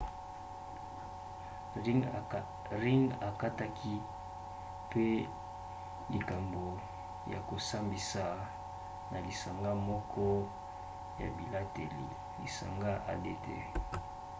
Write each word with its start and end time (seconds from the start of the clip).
ring 2.81 3.07
ekataki 3.27 3.95
mpe 4.85 5.05
likambo 6.13 6.65
ya 7.31 7.39
kosambisa 7.49 8.25
na 9.11 9.17
lisanga 9.25 9.71
moko 9.87 10.25
ya 11.21 11.27
libateli 11.37 12.05
lisanga 12.39 12.91
adt 13.11 13.43